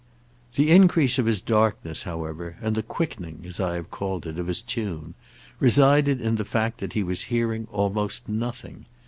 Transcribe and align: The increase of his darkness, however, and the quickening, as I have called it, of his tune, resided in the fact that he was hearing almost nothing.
The 0.55 0.71
increase 0.71 1.19
of 1.19 1.27
his 1.27 1.41
darkness, 1.41 2.01
however, 2.01 2.57
and 2.59 2.73
the 2.73 2.81
quickening, 2.81 3.43
as 3.47 3.59
I 3.59 3.75
have 3.75 3.91
called 3.91 4.25
it, 4.25 4.39
of 4.39 4.47
his 4.47 4.63
tune, 4.63 5.13
resided 5.59 6.19
in 6.19 6.37
the 6.37 6.43
fact 6.43 6.79
that 6.79 6.93
he 6.93 7.03
was 7.03 7.25
hearing 7.29 7.67
almost 7.71 8.27
nothing. 8.27 8.87